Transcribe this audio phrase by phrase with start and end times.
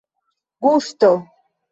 [0.63, 1.11] gusto